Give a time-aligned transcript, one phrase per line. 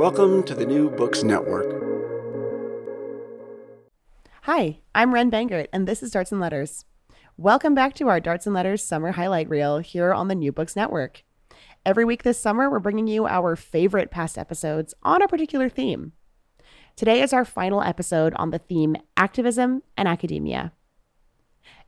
[0.00, 1.66] Welcome to the New Books Network.
[4.44, 6.86] Hi, I'm Ren Bangert, and this is Darts and Letters.
[7.36, 10.74] Welcome back to our Darts and Letters summer highlight reel here on the New Books
[10.74, 11.22] Network.
[11.84, 16.12] Every week this summer, we're bringing you our favorite past episodes on a particular theme.
[16.96, 20.72] Today is our final episode on the theme activism and academia.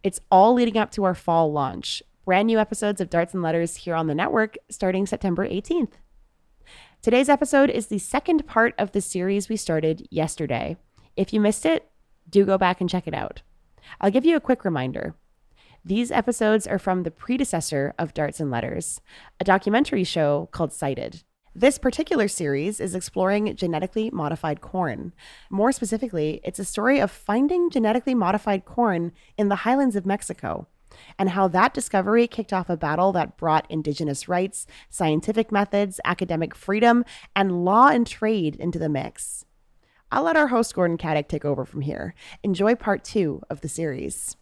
[0.03, 2.03] It's all leading up to our fall launch.
[2.27, 5.93] Brand new episodes of Darts and Letters here on the network starting September 18th.
[7.03, 10.77] Today's episode is the second part of the series we started yesterday.
[11.17, 11.91] If you missed it,
[12.31, 13.43] do go back and check it out.
[14.01, 15.17] I'll give you a quick reminder.
[15.85, 19.01] These episodes are from the predecessor of Darts and Letters,
[19.41, 21.25] a documentary show called Cited.
[21.57, 25.13] This particular series is exploring genetically modified corn.
[25.51, 30.69] More specifically, it's a story of finding genetically modified corn in the highlands of Mexico
[31.19, 36.55] and how that discovery kicked off a battle that brought indigenous rights, scientific methods, academic
[36.55, 37.05] freedom,
[37.35, 39.45] and law and trade into the mix.
[40.11, 42.15] I'll let our host Gordon Katic take over from here.
[42.43, 44.37] Enjoy part two of the series.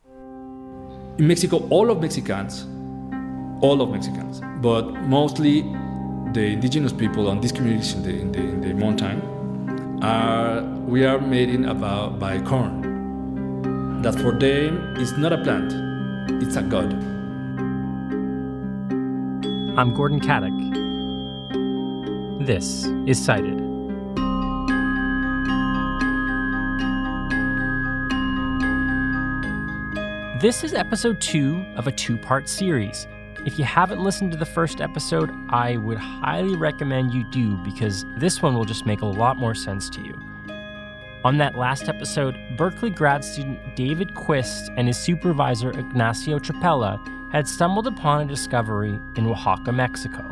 [1.18, 2.66] In Mexico, all of Mexicans,
[3.62, 5.62] all of Mexicans, but mostly
[6.32, 11.04] the indigenous people on these communities in the, in the, in the mountain, are, we
[11.04, 14.02] are made in about by corn.
[14.02, 15.72] That for them is not a plant,
[16.28, 16.92] it's a god.
[19.78, 20.56] I'm Gordon Katic.
[22.46, 23.58] This is Cited.
[30.40, 33.06] This is episode two of a two part series.
[33.46, 38.04] If you haven't listened to the first episode, I would highly recommend you do because
[38.16, 40.29] this one will just make a lot more sense to you.
[41.22, 46.98] On that last episode, Berkeley grad student David Quist and his supervisor Ignacio Chapela
[47.30, 50.24] had stumbled upon a discovery in Oaxaca, Mexico.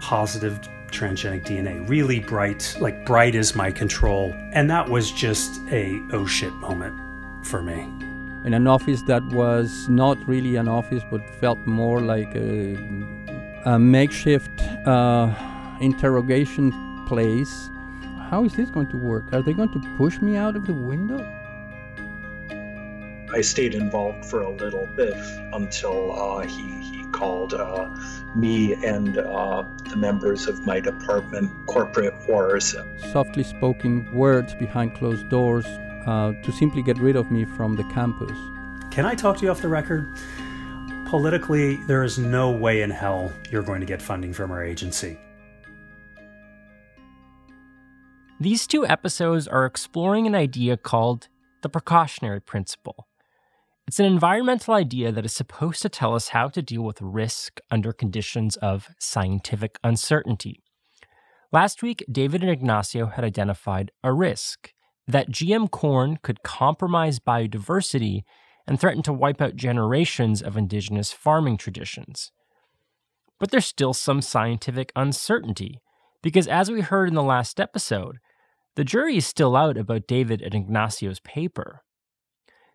[0.00, 0.58] Positive
[0.90, 4.34] transgenic DNA, really bright, like bright as my control.
[4.52, 6.98] And that was just a oh shit moment
[7.44, 7.82] for me.
[8.46, 12.72] In an office that was not really an office, but felt more like a,
[13.66, 15.30] a makeshift uh,
[15.82, 16.72] interrogation
[17.06, 17.68] place
[18.32, 19.30] how is this going to work?
[19.34, 21.20] Are they going to push me out of the window?
[23.30, 25.12] I stayed involved for a little bit
[25.52, 27.90] until uh, he, he called uh,
[28.34, 32.74] me and uh, the members of my department corporate wars.
[33.12, 35.66] Softly spoken words behind closed doors
[36.06, 38.38] uh, to simply get rid of me from the campus.
[38.90, 40.10] Can I talk to you off the record?
[41.04, 45.18] Politically, there is no way in hell you're going to get funding from our agency.
[48.42, 51.28] These two episodes are exploring an idea called
[51.62, 53.06] the precautionary principle.
[53.86, 57.60] It's an environmental idea that is supposed to tell us how to deal with risk
[57.70, 60.60] under conditions of scientific uncertainty.
[61.52, 64.72] Last week, David and Ignacio had identified a risk
[65.06, 68.22] that GM corn could compromise biodiversity
[68.66, 72.32] and threaten to wipe out generations of indigenous farming traditions.
[73.38, 75.78] But there's still some scientific uncertainty,
[76.24, 78.18] because as we heard in the last episode,
[78.76, 81.82] the jury is still out about David and Ignacio's paper.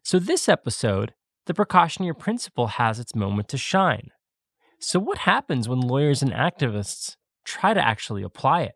[0.04, 1.14] So, this episode,
[1.46, 4.10] the precautionary principle has its moment to shine.
[4.80, 7.16] So, what happens when lawyers and activists
[7.48, 8.76] try to actually apply it.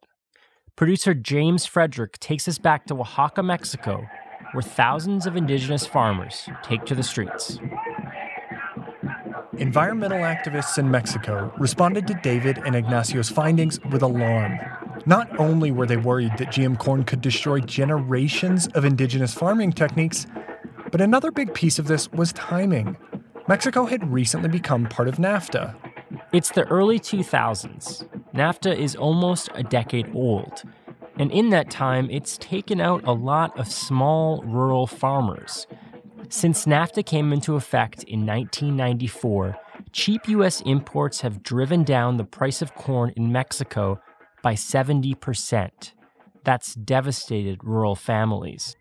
[0.76, 4.08] Producer James Frederick takes us back to Oaxaca, Mexico,
[4.54, 7.60] where thousands of indigenous farmers take to the streets.
[9.58, 14.58] Environmental activists in Mexico responded to David and Ignacio's findings with alarm.
[15.06, 20.28] Not only were they worried that GM corn could destroy generations of indigenous farming techniques,
[20.92, 22.98] but another big piece of this was timing.
[23.48, 25.76] Mexico had recently become part of NAFTA.
[26.32, 28.08] It's the early 2000s.
[28.34, 30.64] NAFTA is almost a decade old.
[31.18, 35.68] And in that time, it's taken out a lot of small rural farmers.
[36.30, 39.58] Since NAFTA came into effect in 1994,
[39.92, 40.62] cheap U.S.
[40.62, 44.00] imports have driven down the price of corn in Mexico
[44.42, 45.92] by 70%.
[46.44, 48.76] That's devastated rural families.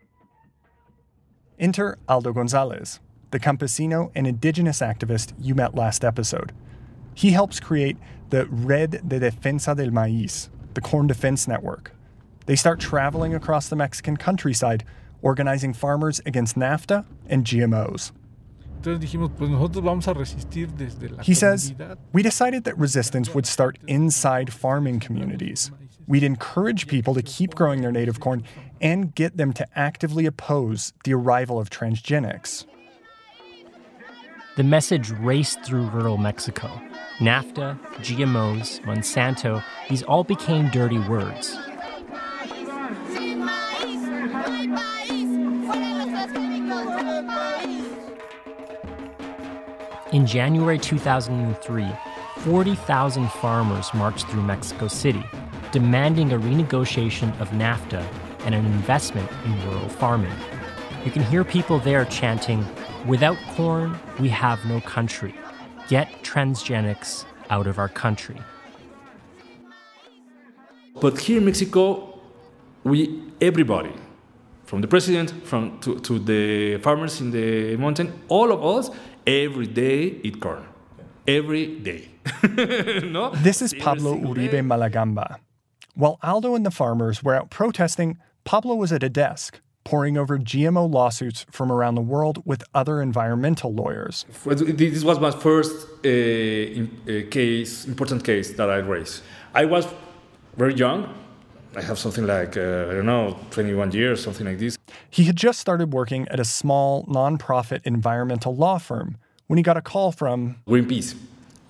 [1.59, 2.99] Enter Aldo Gonzalez,
[3.29, 6.53] the campesino and indigenous activist you met last episode.
[7.13, 7.97] He helps create
[8.29, 11.91] the Red de Defensa del Maíz, the Corn Defense Network.
[12.45, 14.83] They start traveling across the Mexican countryside,
[15.21, 18.11] organizing farmers against NAFTA and GMOs.
[21.23, 21.73] He says,
[22.13, 25.71] We decided that resistance would start inside farming communities.
[26.07, 28.43] We'd encourage people to keep growing their native corn
[28.81, 32.65] and get them to actively oppose the arrival of transgenics.
[34.57, 36.67] The message raced through rural Mexico.
[37.19, 41.57] NAFTA, GMOs, Monsanto, these all became dirty words.
[50.11, 51.87] In January 2003,
[52.39, 55.23] 40,000 farmers marched through Mexico City,
[55.71, 58.05] demanding a renegotiation of NAFTA
[58.45, 60.33] and an investment in rural farming.
[61.05, 62.65] You can hear people there chanting,
[63.07, 65.33] Without corn, we have no country.
[65.87, 68.37] Get transgenics out of our country.
[70.99, 72.19] But here in Mexico,
[72.83, 73.93] we everybody,
[74.71, 78.89] from the president from to, to the farmers in the mountain, all of us,
[79.27, 80.63] every day eat corn.
[81.27, 82.07] Every day.
[83.17, 83.31] no?
[83.47, 85.39] This is Pablo Uribe Malagamba.
[85.93, 90.39] While Aldo and the farmers were out protesting, Pablo was at a desk poring over
[90.39, 94.25] GMO lawsuits from around the world with other environmental lawyers.
[94.45, 99.21] This was my first uh, in, uh, case, important case that I raised.
[99.53, 99.85] I was
[100.55, 101.13] very young.
[101.75, 104.77] I have something like, uh, I don't know, 21 years, something like this.
[105.09, 109.77] He had just started working at a small nonprofit environmental law firm when he got
[109.77, 111.15] a call from Greenpeace,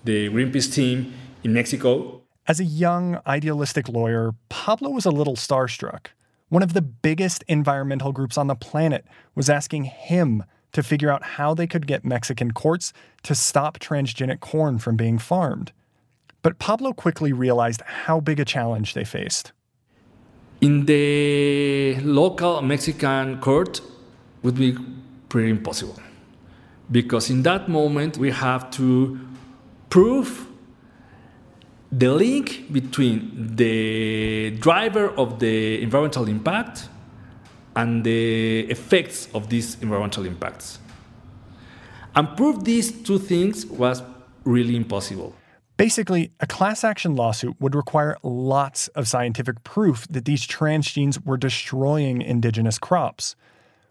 [0.04, 1.12] the Greenpeace team
[1.44, 2.20] in Mexico.
[2.48, 6.06] As a young, idealistic lawyer, Pablo was a little starstruck.
[6.48, 9.06] One of the biggest environmental groups on the planet
[9.36, 14.40] was asking him to figure out how they could get Mexican courts to stop transgenic
[14.40, 15.70] corn from being farmed.
[16.42, 19.52] But Pablo quickly realized how big a challenge they faced.
[20.62, 23.80] In the local Mexican court
[24.44, 24.78] would be
[25.28, 26.00] pretty impossible.
[26.88, 29.18] Because in that moment we have to
[29.90, 30.46] prove
[31.90, 36.88] the link between the driver of the environmental impact
[37.74, 40.78] and the effects of these environmental impacts.
[42.14, 44.00] And prove these two things was
[44.44, 45.34] really impossible.
[45.82, 51.36] Basically, a class action lawsuit would require lots of scientific proof that these transgenes were
[51.36, 53.34] destroying indigenous crops.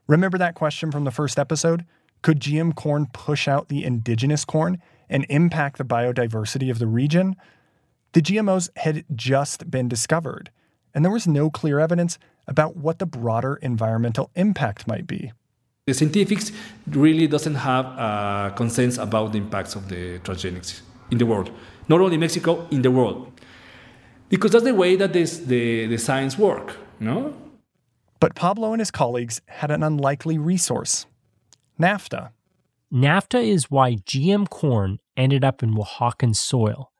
[0.08, 1.86] Remember that question from the first episode?
[2.22, 7.36] Could GM corn push out the indigenous corn and impact the biodiversity of the region?
[8.14, 10.50] The GMOs had just been discovered,
[10.94, 15.34] and there was no clear evidence about what the broader environmental impact might be.
[15.88, 16.54] The scientifics
[16.88, 20.80] really doesn't have a consensus about the impacts of the transgenics
[21.12, 21.52] in the world,
[21.88, 23.32] not only Mexico, in the world,
[24.30, 27.36] because that's the way that this, the, the science work, no?
[28.20, 31.06] But Pablo and his colleagues had an unlikely resource
[31.80, 32.30] NAFTA.
[32.94, 36.92] NAFTA is why GM corn ended up in Oaxacan soil.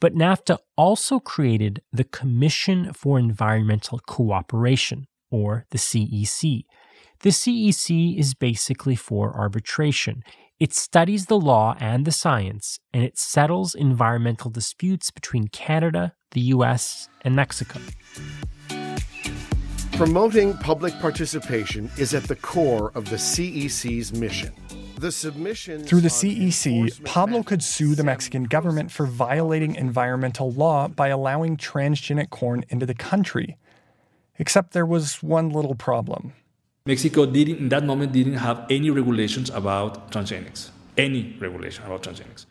[0.00, 6.64] But NAFTA also created the Commission for Environmental Cooperation, or the CEC.
[7.20, 10.22] The CEC is basically for arbitration.
[10.60, 16.40] It studies the law and the science, and it settles environmental disputes between Canada, the
[16.56, 17.78] US, and Mexico.
[19.92, 24.52] Promoting public participation is at the core of the CEC's mission.
[24.96, 31.06] The Through the CEC, Pablo could sue the Mexican government for violating environmental law by
[31.06, 33.58] allowing transgenic corn into the country.
[34.40, 36.32] Except there was one little problem.
[36.88, 40.70] Mexico didn't, in that moment, didn't have any regulations about transgenics.
[40.96, 42.46] Any regulation about transgenics.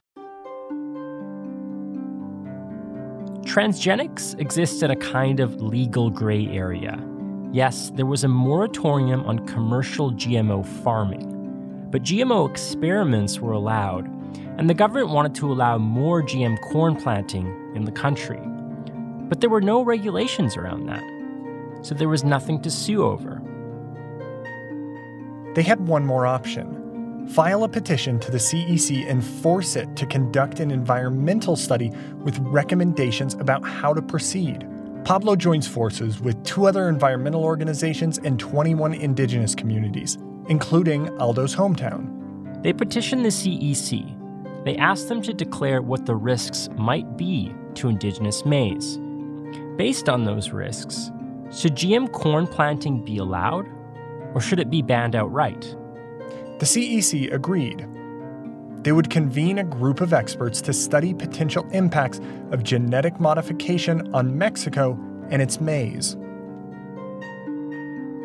[3.52, 7.04] Transgenics exists in a kind of legal gray area.
[7.52, 14.06] Yes, there was a moratorium on commercial GMO farming, but GMO experiments were allowed,
[14.60, 18.40] and the government wanted to allow more GM corn planting in the country.
[19.30, 21.04] But there were no regulations around that,
[21.84, 23.42] so there was nothing to sue over.
[25.58, 30.06] They had one more option file a petition to the CEC and force it to
[30.06, 31.92] conduct an environmental study
[32.24, 34.66] with recommendations about how to proceed.
[35.04, 42.62] Pablo joins forces with two other environmental organizations and 21 indigenous communities, including Aldo's hometown.
[42.62, 44.64] They petitioned the CEC.
[44.64, 49.00] They asked them to declare what the risks might be to indigenous maize.
[49.76, 51.12] Based on those risks,
[51.52, 53.68] should GM corn planting be allowed,
[54.34, 55.76] or should it be banned outright?
[56.60, 57.88] The CEC agreed.
[58.84, 62.20] They would convene a group of experts to study potential impacts
[62.52, 64.98] of genetic modification on Mexico
[65.30, 66.16] and its maize.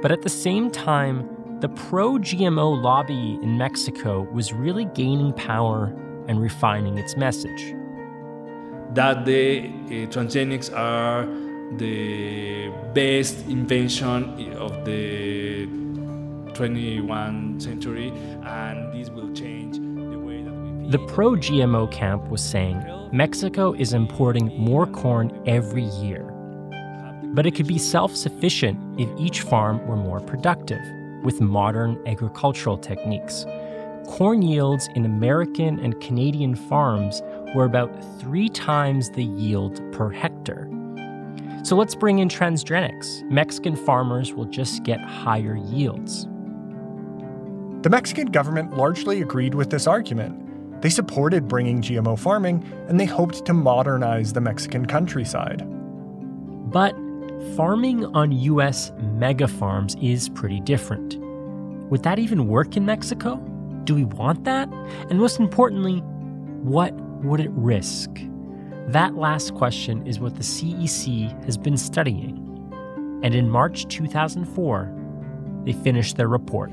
[0.03, 1.29] But at the same time,
[1.61, 5.95] the pro GMO lobby in Mexico was really gaining power
[6.27, 7.75] and refining its message.
[8.95, 11.27] That the uh, transgenics are
[11.77, 15.82] the best invention of the
[16.55, 18.09] 21st century,
[18.45, 20.89] and this will change the way that we.
[20.89, 26.23] The pro GMO camp was saying Mexico is importing more corn every year.
[27.35, 30.83] But it could be self sufficient if each farm were more productive
[31.23, 33.47] with modern agricultural techniques.
[34.07, 37.23] Corn yields in American and Canadian farms
[37.55, 37.91] were about
[38.21, 40.69] three times the yield per hectare.
[41.65, 43.23] So let's bring in transgenics.
[43.31, 46.27] Mexican farmers will just get higher yields.
[47.83, 50.81] The Mexican government largely agreed with this argument.
[50.83, 55.65] They supported bringing GMO farming and they hoped to modernize the Mexican countryside.
[56.71, 56.95] But
[57.57, 61.17] farming on US mega farms is pretty different.
[61.91, 63.37] Would that even work in Mexico?
[63.83, 64.73] Do we want that?
[65.11, 65.99] And most importantly,
[66.63, 68.11] what would it risk?
[68.87, 72.39] That last question is what the CEC has been studying.
[73.25, 76.73] And in March 2004, they finished their report.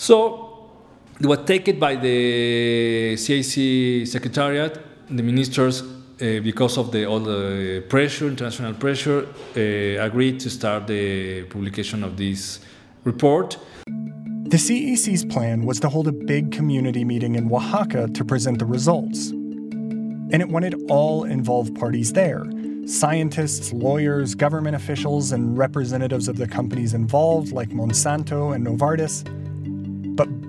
[0.00, 0.70] So
[1.18, 4.78] it was taken by the CEC Secretariat,
[5.10, 9.26] the ministers, uh, because of the, all the pressure, international pressure,
[9.56, 12.60] uh, agreed to start the publication of this
[13.02, 13.58] report.
[13.86, 18.66] The CEC's plan was to hold a big community meeting in Oaxaca to present the
[18.66, 19.30] results.
[19.30, 22.44] And it wanted all involved parties there
[22.86, 29.24] scientists, lawyers, government officials, and representatives of the companies involved, like Monsanto and Novartis.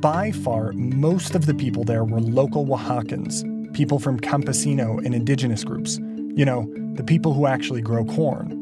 [0.01, 5.65] By far, most of the people there were local Oaxacans, people from campesino and indigenous
[5.65, 5.97] groups.
[5.97, 8.55] You know, the people who actually grow corn.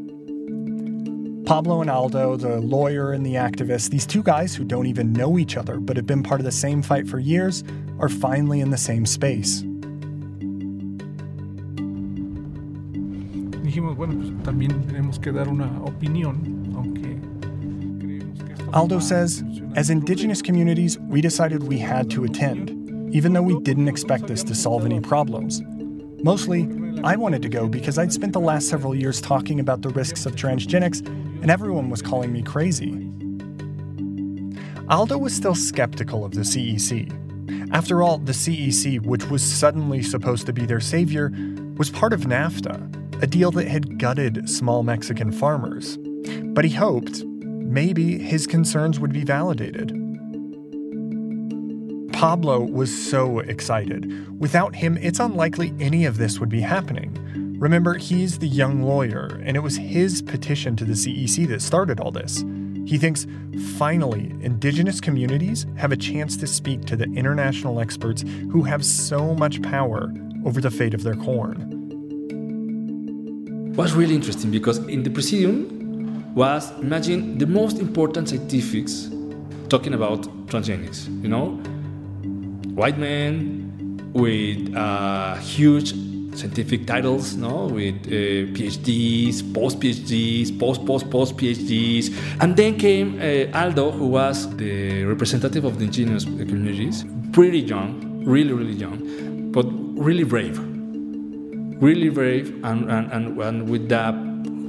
[1.46, 5.38] Pablo and Aldo, the lawyer and the activist, these two guys who don't even know
[5.38, 7.64] each other but have been part of the same fight for years,
[8.00, 9.62] are finally in the same space.
[13.62, 16.57] Dijimos, bueno, pues también tenemos que dar una opinión,
[18.78, 19.44] Aldo says,
[19.74, 22.70] as indigenous communities, we decided we had to attend,
[23.12, 25.64] even though we didn't expect this to solve any problems.
[26.24, 26.70] Mostly,
[27.04, 30.28] I wanted to go because I'd spent the last several years talking about the risks
[30.28, 32.92] of transgenics, and everyone was calling me crazy.
[34.92, 37.74] Aldo was still skeptical of the CEC.
[37.74, 41.34] After all, the CEC, which was suddenly supposed to be their savior,
[41.78, 45.98] was part of NAFTA, a deal that had gutted small Mexican farmers.
[46.54, 47.24] But he hoped,
[47.68, 49.90] maybe, his concerns would be validated.
[52.14, 54.40] Pablo was so excited.
[54.40, 57.16] Without him, it's unlikely any of this would be happening.
[57.60, 62.00] Remember, he's the young lawyer, and it was his petition to the CEC that started
[62.00, 62.44] all this.
[62.86, 63.28] He thinks
[63.78, 69.36] finally, indigenous communities have a chance to speak to the international experts who have so
[69.36, 70.14] much power
[70.46, 71.74] over the fate of their corn.
[73.76, 75.77] was really interesting because in the presidium
[76.38, 79.10] was imagine the most important scientifics
[79.70, 81.48] talking about transgenics you know?
[82.76, 85.96] White men with uh, huge
[86.36, 93.20] scientific titles, no, with uh, PhDs, post PhDs, post post post PhDs, and then came
[93.20, 97.04] uh, Aldo, who was the representative of the indigenous communities,
[97.34, 99.66] pretty young, really really young, but
[99.98, 100.60] really brave,
[101.82, 104.14] really brave, and and, and, and with that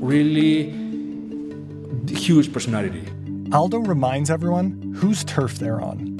[0.01, 0.88] really
[2.15, 3.05] huge personality.
[3.53, 6.19] Aldo reminds everyone whose turf they're on.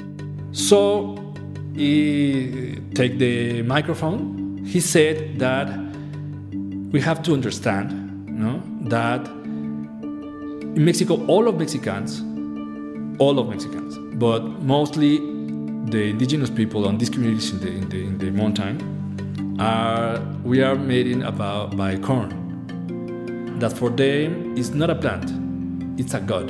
[0.51, 1.33] So
[1.75, 4.65] he take the microphone.
[4.65, 5.67] He said that
[6.91, 7.91] we have to understand,
[8.27, 12.21] you know, that in Mexico, all of Mexicans,
[13.19, 15.17] all of Mexicans, but mostly
[15.91, 20.61] the indigenous people and these communities in the in the, in the mountain, are we
[20.61, 22.29] are made in about by corn.
[23.59, 25.29] That for them is not a plant,
[25.99, 26.49] it's a god.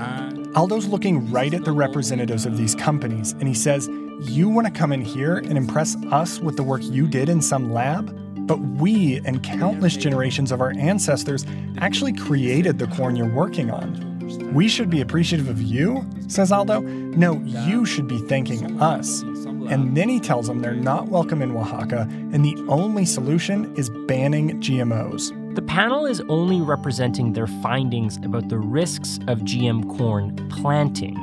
[0.00, 3.88] Uh, Aldo's looking right at the representatives of these companies, and he says,
[4.22, 7.42] You want to come in here and impress us with the work you did in
[7.42, 8.18] some lab?
[8.46, 11.46] But we and countless generations of our ancestors
[11.78, 14.12] actually created the corn you're working on.
[14.52, 16.80] We should be appreciative of you, says Aldo.
[16.80, 19.22] No, you should be thanking us.
[19.22, 23.90] And then he tells them they're not welcome in Oaxaca, and the only solution is
[24.06, 25.43] banning GMOs.
[25.54, 31.14] The panel is only representing their findings about the risks of GM corn planting.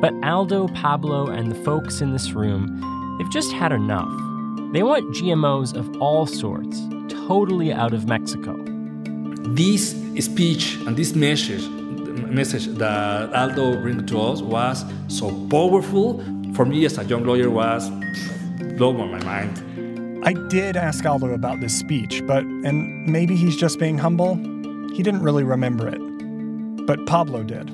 [0.00, 4.10] But Aldo, Pablo, and the folks in this room, they've just had enough.
[4.72, 6.80] They want GMOs of all sorts,
[7.28, 8.56] totally out of Mexico.
[9.54, 11.62] This speech and this message,
[12.28, 16.18] message that Aldo bring to us was so powerful.
[16.54, 17.88] For me, as a young lawyer, was
[18.76, 19.62] blow my mind.
[20.22, 24.34] I did ask Aldo about this speech, but, and maybe he's just being humble,
[24.94, 25.98] he didn't really remember it.
[26.86, 27.70] But Pablo did.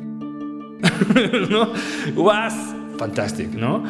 [1.50, 1.74] no,
[2.14, 2.52] was
[2.98, 3.84] fantastic, no?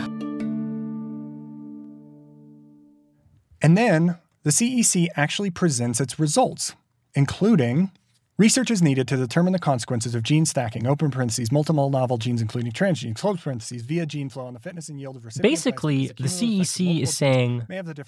[3.61, 6.75] And then the CEC actually presents its results,
[7.15, 7.91] including
[8.39, 12.43] Research is needed to determine the consequences of gene stacking, open parentheses, multiple novel genes,
[12.43, 16.09] including transgenes, close parentheses, via gene flow on the fitness and yield of recipient Basically,
[16.09, 17.63] the CEC is saying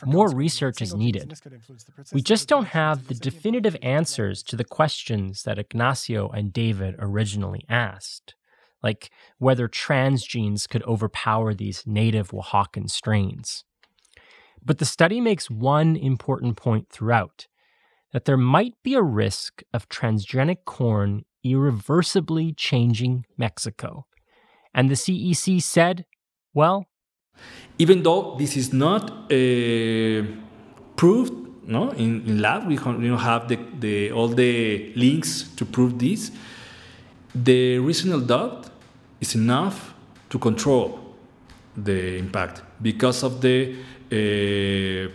[0.05, 1.33] more research is needed.
[2.13, 7.65] We just don't have the definitive answers to the questions that Ignacio and David originally
[7.67, 8.35] asked,
[8.83, 13.65] like whether transgenes could overpower these native Oaxacan strains.
[14.63, 17.47] But the study makes one important point throughout
[18.13, 24.07] that there might be a risk of transgenic corn irreversibly changing Mexico.
[24.75, 26.05] And the CEC said,
[26.55, 26.87] well,
[27.79, 30.23] even though this is not uh,
[30.97, 35.99] proved no, in, in lab, we don't have the, the, all the links to prove
[35.99, 36.31] this,
[37.35, 38.71] the reasonable doubt
[39.21, 39.95] is enough
[40.31, 40.99] to control
[41.77, 43.77] the impact because of the
[44.11, 45.13] uh,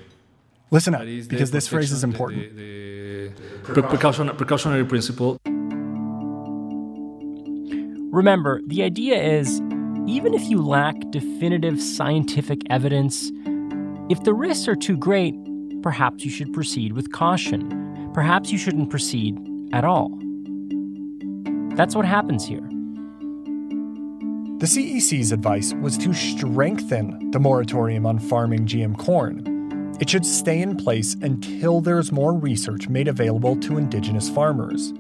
[0.74, 2.56] Listen up, because this phrase is important.
[2.56, 3.32] The,
[3.68, 5.38] the, the precaution, precautionary principle.
[8.12, 9.62] Remember, the idea is
[10.08, 13.32] even if you lack definitive scientific evidence,
[14.10, 15.36] if the risks are too great,
[15.84, 18.12] perhaps you should proceed with caution.
[18.16, 19.38] Perhaps you shouldn't proceed
[19.74, 20.10] at all.
[21.76, 22.68] That's what happens here.
[24.58, 29.53] The CEC's advice was to strengthen the moratorium on farming GM corn
[30.04, 34.92] it should stay in place until there's more research made available to Indigenous farmers.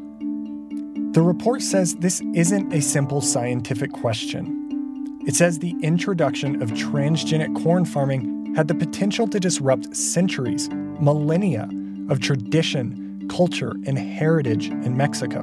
[1.11, 5.19] The report says this isn't a simple scientific question.
[5.27, 10.69] It says the introduction of transgenic corn farming had the potential to disrupt centuries,
[11.01, 11.67] millennia
[12.09, 15.41] of tradition, culture, and heritage in Mexico.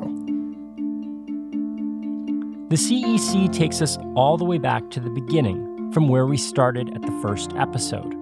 [2.71, 6.95] The CEC takes us all the way back to the beginning, from where we started
[6.95, 8.15] at the first episode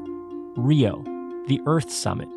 [0.56, 1.04] Rio,
[1.48, 2.28] the Earth Summit.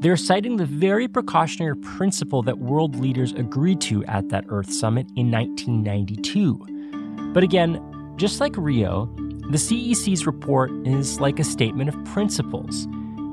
[0.00, 5.06] They're citing the very precautionary principle that world leaders agreed to at that Earth Summit
[5.14, 7.32] in 1992.
[7.34, 9.06] But again, just like Rio,
[9.50, 12.88] the CEC's report is like a statement of principles.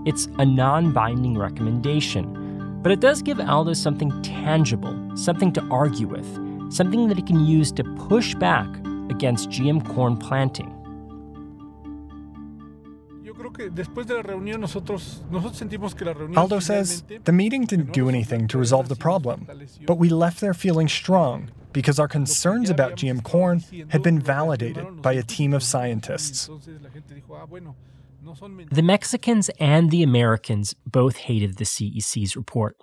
[0.05, 6.07] It's a non binding recommendation, but it does give Aldo something tangible, something to argue
[6.07, 8.67] with, something that he can use to push back
[9.09, 10.76] against GM corn planting.
[16.37, 19.47] Aldo says the meeting didn't do anything to resolve the problem,
[19.85, 25.01] but we left there feeling strong because our concerns about GM corn had been validated
[25.01, 26.49] by a team of scientists.
[28.71, 32.77] The Mexicans and the Americans both hated the CEC's report.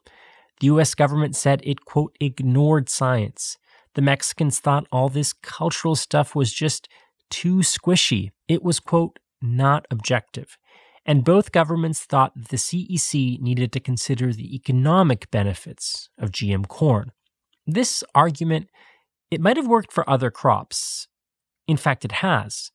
[0.61, 3.59] The US government said it, quote, ignored science.
[3.95, 6.89] The Mexicans thought all this cultural stuff was just
[7.31, 8.31] too squishy.
[8.49, 10.57] It was, quote, not objective
[11.07, 16.67] and both governments thought that the CEC needed to consider the economic benefits of GM
[16.67, 17.13] corn.
[17.67, 18.69] This argument,
[19.31, 21.09] it might have worked for other crops.
[21.67, 22.71] In fact, it has.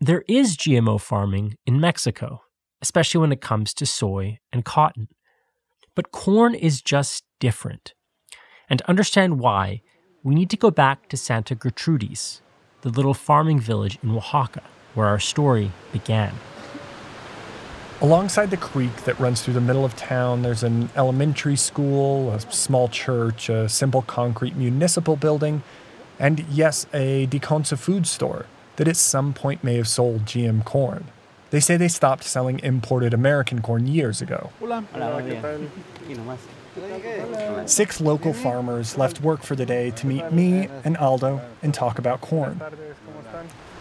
[0.00, 2.42] There is GMO farming in Mexico,
[2.80, 5.08] especially when it comes to soy and cotton.
[5.94, 7.94] But corn is just different.
[8.70, 9.82] And to understand why,
[10.22, 12.40] we need to go back to Santa Gertrudis,
[12.82, 14.62] the little farming village in Oaxaca
[14.94, 16.32] where our story began.
[18.00, 22.38] Alongside the creek that runs through the middle of town, there's an elementary school, a
[22.38, 25.64] small church, a simple concrete municipal building,
[26.16, 31.06] and yes, a Diconsa food store that at some point may have sold GM corn.
[31.50, 34.50] They say they stopped selling imported American corn years ago.
[37.66, 41.98] Six local farmers left work for the day to meet me and Aldo and talk
[41.98, 42.60] about corn.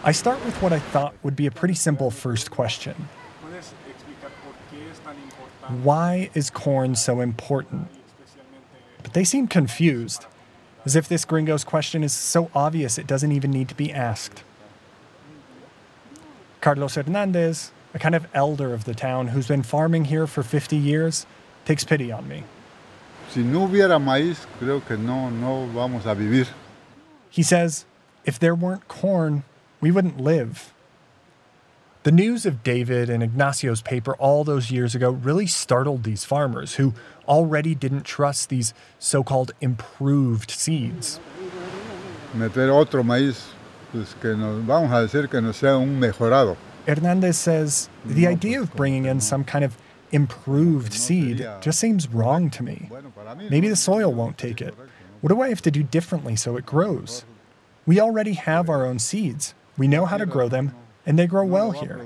[0.03, 2.95] I start with what I thought would be a pretty simple first question
[5.69, 7.89] Why is corn so important?
[9.03, 10.25] But they seem confused,
[10.85, 14.43] as if this gringo's question is so obvious it doesn't even need to be asked.
[16.61, 20.75] Carlos Hernandez, a kind of elder of the town who's been farming here for 50
[20.77, 21.25] years,
[21.65, 22.43] takes pity on me.
[23.29, 26.47] Si no hubiera maíz, creo que no, no vamos a vivir.
[27.29, 27.85] He says,
[28.23, 29.43] if there weren't corn,
[29.81, 30.73] we wouldn't live.
[32.07, 36.75] The news of David and Ignacio's paper all those years ago really startled these farmers
[36.75, 36.93] who
[37.27, 41.19] already didn't trust these so called improved seeds.
[42.33, 43.47] Meter otro maíz,
[43.91, 46.55] pues que nos, vamos a decir que no sea un mejorado.
[46.87, 49.77] Hernandez says the idea of bringing in some kind of
[50.13, 52.89] improved seed just seems wrong to me.
[53.49, 54.73] Maybe the soil won't take it.
[55.19, 57.25] What do I have to do differently so it grows?
[57.85, 59.53] We already have our own seeds.
[59.77, 60.73] We know how to grow them,
[61.07, 62.05] and they grow well here.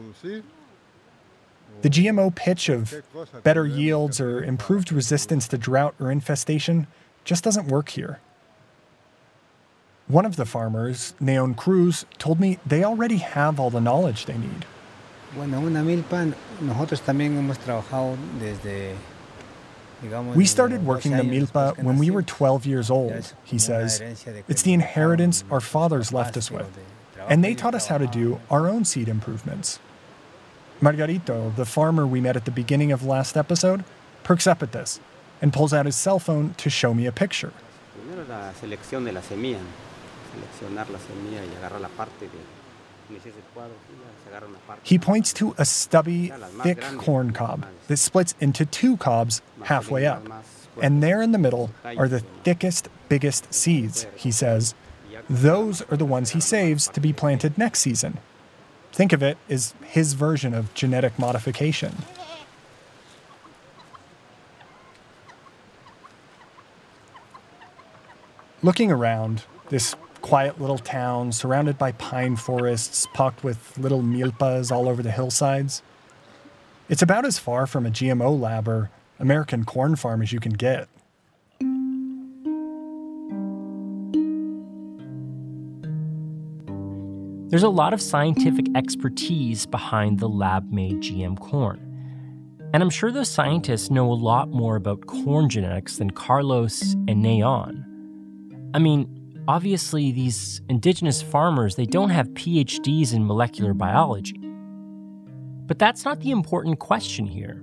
[1.81, 3.01] The GMO pitch of
[3.43, 6.85] better yields or improved resistance to drought or infestation
[7.25, 8.19] just doesn't work here.
[10.07, 14.37] One of the farmers, Neon Cruz, told me they already have all the knowledge they
[14.37, 14.65] need.
[15.33, 18.95] Bueno, una milpa, nosotros también hemos trabajado desde,
[20.03, 24.01] digamos, We started working the milpa when we were 12 years old, he says.
[24.47, 26.67] It's the inheritance our fathers left us with.
[27.31, 29.79] And they taught us how to do our own seed improvements.
[30.81, 33.85] Margarito, the farmer we met at the beginning of last episode,
[34.23, 34.99] perks up at this
[35.41, 37.53] and pulls out his cell phone to show me a picture.
[37.95, 39.59] Primero la selección de la semilla,
[40.33, 42.31] seleccionar la semilla y agarrar la parte de,
[43.07, 44.81] como decía ese cuadro, sí, se agarra una parte.
[44.83, 50.27] He points to a stubby, thick corn cob that splits into two cobs halfway up.
[50.81, 54.75] And there in the middle are the thickest, biggest seeds, he says.
[55.31, 58.17] Those are the ones he saves to be planted next season.
[58.91, 61.99] Think of it as his version of genetic modification.
[68.61, 74.89] Looking around, this quiet little town surrounded by pine forests pocked with little milpas all
[74.89, 75.81] over the hillsides,
[76.89, 80.51] it's about as far from a GMO lab or American corn farm as you can
[80.51, 80.89] get.
[87.51, 91.85] There's a lot of scientific expertise behind the lab made GM corn.
[92.73, 97.21] And I'm sure those scientists know a lot more about corn genetics than Carlos and
[97.21, 98.71] Neon.
[98.73, 104.39] I mean, obviously these indigenous farmers, they don't have PhDs in molecular biology.
[105.65, 107.61] But that's not the important question here.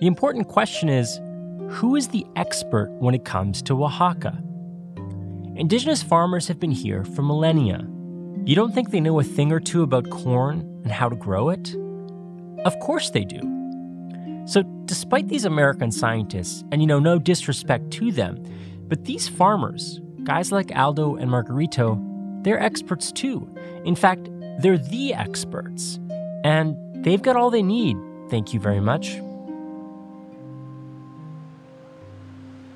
[0.00, 1.18] The important question is
[1.70, 4.38] who is the expert when it comes to Oaxaca?
[5.54, 7.88] Indigenous farmers have been here for millennia.
[8.44, 11.48] You don't think they know a thing or two about corn and how to grow
[11.48, 11.74] it?
[12.64, 13.40] Of course they do.
[14.46, 18.42] So, despite these American scientists, and you know, no disrespect to them,
[18.88, 22.00] but these farmers, guys like Aldo and Margarito,
[22.44, 23.52] they're experts too.
[23.84, 24.28] In fact,
[24.60, 25.98] they're the experts.
[26.44, 27.96] And they've got all they need,
[28.30, 29.20] thank you very much.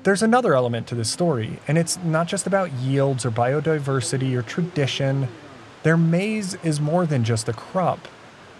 [0.03, 4.41] There's another element to this story, and it's not just about yields or biodiversity or
[4.41, 5.27] tradition.
[5.83, 8.07] Their maize is more than just a crop,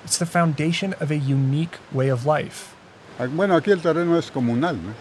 [0.03, 2.75] it's the foundation of a unique way of life.
[3.19, 4.93] Ah, Bueno, aquí el terreno es comunal, ¿no?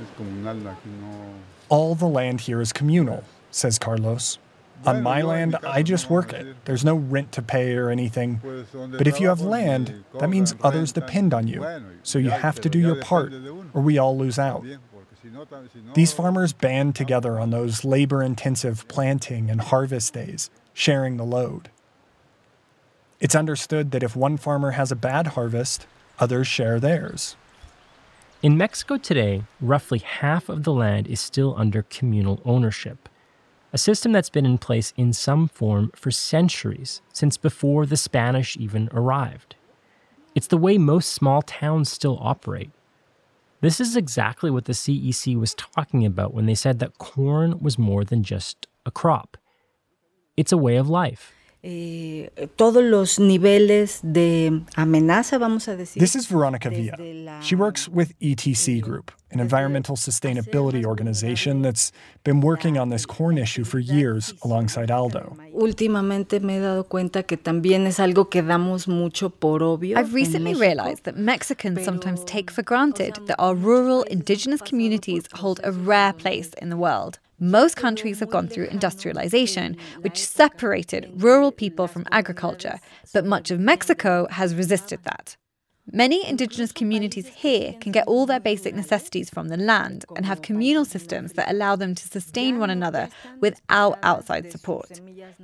[0.00, 1.34] Es comunal, aquí no.
[1.68, 4.38] All the land here is communal, says Carlos.
[4.84, 6.46] On my land, I just work it.
[6.66, 8.40] There's no rent to pay or anything.
[8.74, 11.64] But if you have land, that means others depend on you.
[12.02, 13.32] So you have to do your part,
[13.72, 14.64] or we all lose out.
[15.94, 21.70] These farmers band together on those labor intensive planting and harvest days, sharing the load.
[23.18, 25.86] It's understood that if one farmer has a bad harvest,
[26.18, 27.34] others share theirs.
[28.42, 33.08] In Mexico today, roughly half of the land is still under communal ownership,
[33.72, 38.54] a system that's been in place in some form for centuries, since before the Spanish
[38.58, 39.56] even arrived.
[40.34, 42.70] It's the way most small towns still operate.
[43.62, 47.78] This is exactly what the CEC was talking about when they said that corn was
[47.78, 49.38] more than just a crop.
[50.36, 51.32] It's a way of life.
[51.68, 55.98] Eh, todos los niveles de amenaza, vamos a decir.
[55.98, 57.40] This is Veronica Villa.
[57.42, 61.90] She works with ETC Group, an environmental sustainability organization that's
[62.22, 65.36] been working on this corn issue for years alongside Aldo.
[65.52, 69.98] Últimamente me he dado cuenta que también es algo que damos mucho por obvio.
[69.98, 75.58] I've recently realized that Mexicans sometimes take for granted that our rural indigenous communities hold
[75.64, 77.18] a rare place in the world.
[77.38, 82.80] Most countries have gone through industrialization, which separated rural people from agriculture,
[83.12, 85.36] but much of Mexico has resisted that.
[85.92, 90.42] Many indigenous communities here can get all their basic necessities from the land and have
[90.42, 93.08] communal systems that allow them to sustain one another
[93.40, 95.00] without outside support.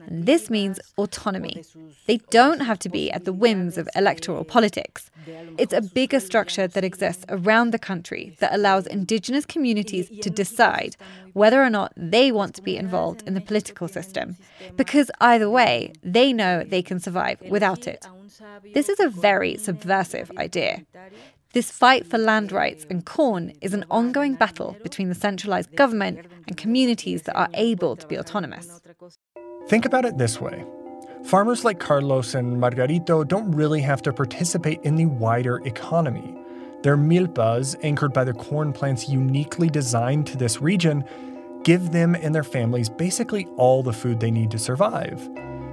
[0.06, 1.62] And this means autonomy.
[2.06, 5.10] They don't have to be at the whims of electoral politics.
[5.58, 10.96] It's a bigger structure that exists around the country that allows indigenous communities to decide
[11.34, 14.36] whether or not they want to be involved in the political system,
[14.76, 18.04] because either way, they know they can survive without it.
[18.74, 20.84] This is a very subversive idea.
[21.52, 26.20] This fight for land rights and corn is an ongoing battle between the centralized government
[26.48, 28.80] and communities that are able to be autonomous.
[29.68, 30.64] Think about it this way
[31.24, 36.34] farmers like Carlos and Margarito don't really have to participate in the wider economy.
[36.82, 41.04] Their milpas, anchored by the corn plants uniquely designed to this region,
[41.62, 45.28] give them and their families basically all the food they need to survive.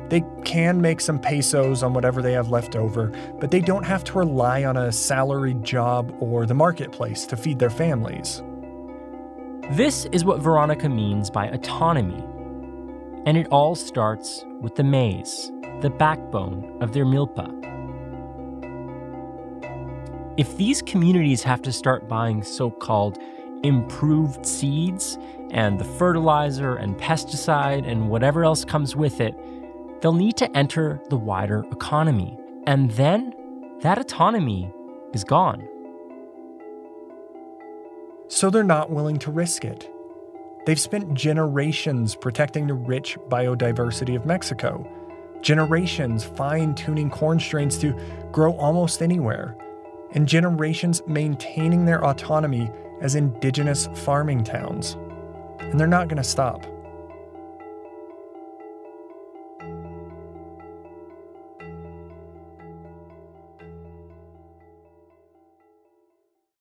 [0.10, 4.04] They can make some pesos on whatever they have left over, but they don't have
[4.06, 8.41] to rely on a salaried job or the marketplace to feed their families.
[9.72, 12.24] This is what Veronica means by autonomy.
[13.28, 17.56] And it all starts with the maize, the backbone of their milpa.
[20.38, 23.19] If these communities have to start buying so called
[23.62, 25.19] improved seeds
[25.52, 29.36] and the fertilizer and pesticide and whatever else comes with it,
[30.01, 32.38] they'll need to enter the wider economy.
[32.65, 33.33] And then
[33.81, 34.71] that autonomy
[35.13, 35.67] is gone.
[38.27, 39.89] So they're not willing to risk it.
[40.65, 44.88] They've spent generations protecting the rich biodiversity of Mexico,
[45.41, 47.99] generations fine tuning corn strains to
[48.31, 49.57] grow almost anywhere,
[50.12, 52.69] and generations maintaining their autonomy
[53.01, 54.95] as indigenous farming towns.
[55.59, 56.65] And they're not going to stop.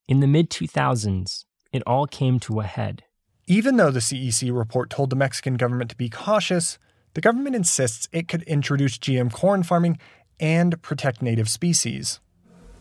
[0.08, 3.02] In the mid 2000s, it all came to a head.
[3.46, 6.78] Even though the CEC report told the Mexican government to be cautious,
[7.12, 9.98] the government insists it could introduce GM corn farming
[10.40, 12.20] and protect native species.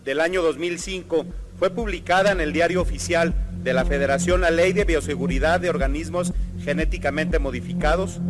[0.05, 1.25] Del año 2005
[1.59, 6.31] fue publicada en el Diario Oficial de la Federación la Ley de Bioseguridad de Organismos
[6.63, 8.21] Genéticamente Modificados,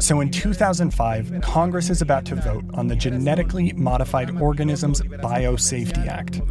[0.00, 6.42] So in 2005, Congress is about to vote on the Genetically Modified Organisms Biosafety Act.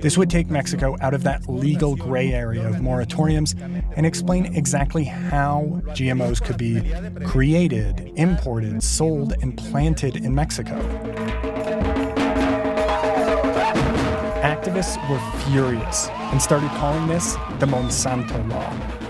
[0.00, 3.60] This would take Mexico out of that legal gray area of moratoriums
[3.96, 6.92] and explain exactly how GMOs could be
[7.26, 10.76] created, imported, sold, and planted in Mexico.
[14.42, 19.05] Activists were furious and started calling this the Monsanto Law.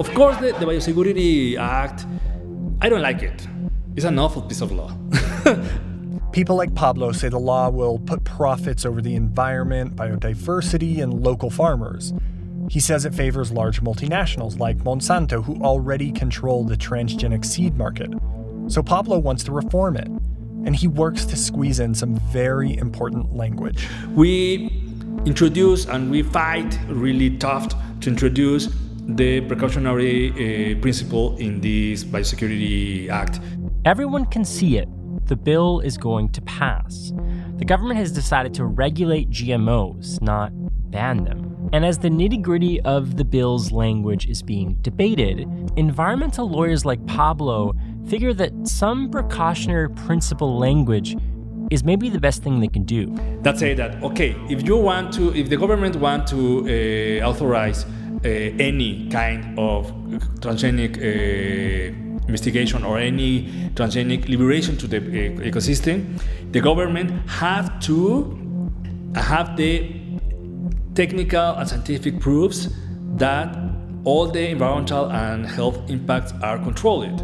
[0.00, 2.06] Of course, the, the Biosecurity Act,
[2.80, 3.46] I don't like it.
[3.96, 4.96] It's an awful piece of law.
[6.32, 11.48] People like Pablo say the law will put profits over the environment, biodiversity, and local
[11.48, 12.12] farmers.
[12.68, 18.10] He says it favors large multinationals like Monsanto, who already control the transgenic seed market.
[18.66, 20.08] So Pablo wants to reform it
[20.64, 23.88] and he works to squeeze in some very important language.
[24.14, 24.82] We
[25.26, 27.68] introduce and we fight really tough
[28.00, 28.68] to introduce
[29.06, 33.40] the precautionary uh, principle in this Biosecurity Act.
[33.84, 34.88] Everyone can see it.
[35.26, 37.12] The bill is going to pass.
[37.56, 40.52] The government has decided to regulate GMOs, not
[40.90, 41.68] ban them.
[41.72, 47.04] And as the nitty gritty of the bill's language is being debated, environmental lawyers like
[47.06, 47.74] Pablo
[48.06, 51.16] figure that some precautionary principle language
[51.70, 53.06] is maybe the best thing they can do.
[53.42, 57.84] That say that okay, if you want to, if the government want to uh, authorize
[57.84, 59.90] uh, any kind of
[60.40, 61.94] transgenic uh,
[62.28, 66.20] investigation or any transgenic liberation to the uh, ecosystem,
[66.52, 68.70] the government have to
[69.14, 70.00] have the
[70.94, 72.68] technical and scientific proofs
[73.16, 73.56] that
[74.04, 77.22] all the environmental and health impacts are controlled.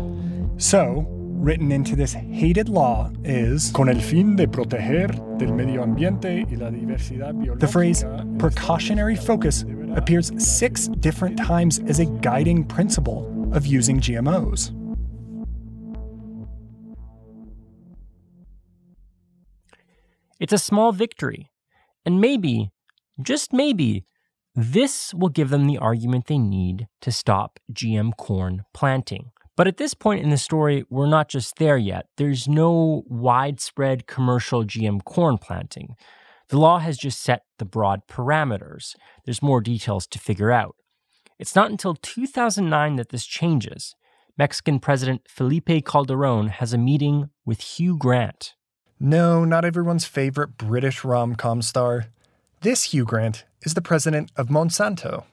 [0.60, 6.46] So, written into this hated law is Con el fin de proteger del medio ambiente
[6.50, 7.60] y la diversidad biológica.
[7.60, 8.04] The phrase
[8.38, 9.64] precautionary focus
[9.96, 14.70] appears six different times as a guiding principle of using GMOs.
[20.38, 21.50] It's a small victory,
[22.04, 22.70] and maybe,
[23.18, 24.04] just maybe,
[24.54, 29.30] this will give them the argument they need to stop GM corn planting.
[29.60, 32.06] But at this point in the story, we're not just there yet.
[32.16, 35.96] There's no widespread commercial GM corn planting.
[36.48, 38.96] The law has just set the broad parameters.
[39.26, 40.76] There's more details to figure out.
[41.38, 43.96] It's not until 2009 that this changes.
[44.38, 48.54] Mexican President Felipe Calderon has a meeting with Hugh Grant.
[48.98, 52.06] No, not everyone's favorite British rom com star.
[52.62, 55.24] This Hugh Grant is the president of Monsanto.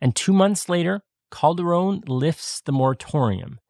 [0.00, 3.60] And two months later, Calderon lifts the moratorium.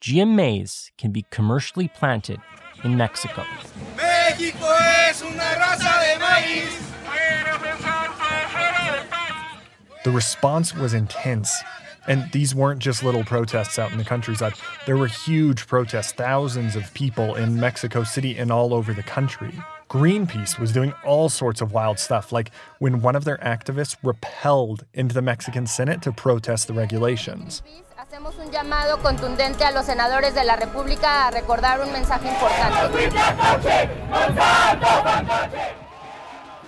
[0.00, 2.40] GM maize can be commercially planted
[2.82, 3.44] in Mexico.
[10.02, 11.62] The response was intense.
[12.08, 14.54] And these weren't just little protests out in the countryside.
[14.86, 19.52] There were huge protests, thousands of people in Mexico City and all over the country.
[19.90, 24.84] Greenpeace was doing all sorts of wild stuff, like when one of their activists repelled
[24.94, 27.60] into the Mexican Senate to protest the regulations.
[27.98, 33.10] Hacemos un llamado contundente a los senadores de la República a recordar un mensaje importante.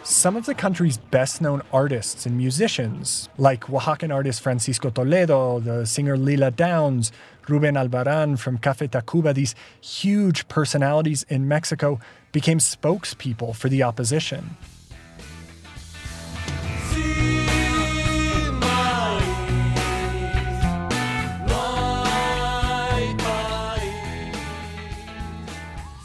[0.02, 5.86] Some of the country's best known artists and musicians, like Oaxacan artist Francisco Toledo, the
[5.86, 7.12] singer Lila Downs,
[7.48, 12.00] Ruben Albarrán from Cafe Tacuba, these huge personalities in Mexico
[12.32, 14.56] became spokespeople for the opposition.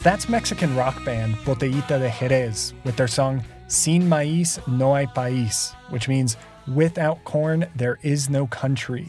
[0.02, 5.74] That's Mexican rock band Botellita de Jerez with their song Sin Maíz No Hay País,
[5.90, 6.36] which means
[6.66, 9.08] without corn, there is no country.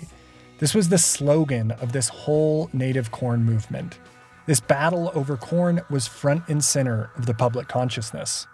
[0.58, 3.99] This was the slogan of this whole native corn movement.
[4.45, 8.47] This battle over corn was front and center of the public consciousness.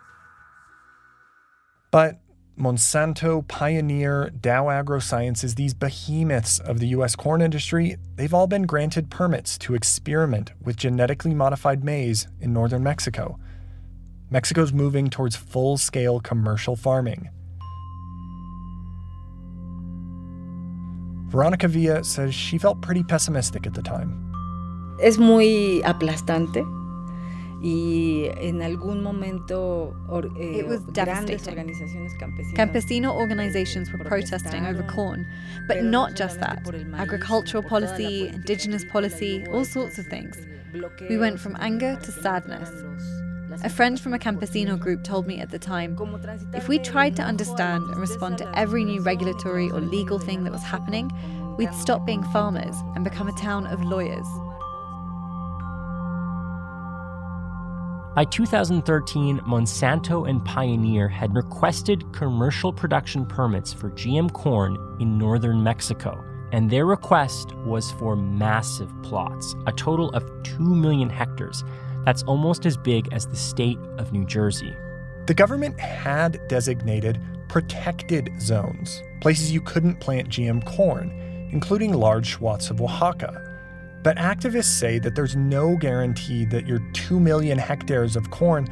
[1.91, 2.19] But
[2.58, 9.10] Monsanto, Pioneer, Dow AgroSciences, these behemoths of the US corn industry, they've all been granted
[9.10, 13.38] permits to experiment with genetically modified maize in northern Mexico.
[14.30, 17.30] Mexico's moving towards full scale commercial farming.
[21.28, 24.24] Veronica Villa says she felt pretty pessimistic at the time.
[24.99, 26.65] Es muy aplastante
[27.62, 31.55] y en algún momento or, eh, It was devastating.
[32.55, 35.25] Campesino organizations were protesting over corn,
[35.67, 36.60] but not just that.
[36.95, 40.38] Agricultural policy, indigenous policy, all sorts of things.
[41.10, 42.69] We went from anger to sadness.
[43.63, 45.97] A friend from a campesino group told me at the time
[46.53, 50.51] if we tried to understand and respond to every new regulatory or legal thing that
[50.51, 51.10] was happening,
[51.58, 54.27] we'd stop being farmers and become a town of lawyers.
[58.15, 65.62] By 2013, Monsanto and Pioneer had requested commercial production permits for GM corn in northern
[65.62, 66.23] Mexico,
[66.54, 71.65] and their request was for massive plots, a total of 2 million hectares.
[72.06, 74.73] That's almost as big as the state of New Jersey.
[75.25, 81.10] The government had designated protected zones, places you couldn't plant GM corn,
[81.51, 83.44] including large swaths of Oaxaca.
[84.06, 88.68] But activists say that there's no guarantee that your 2 million hectares of corn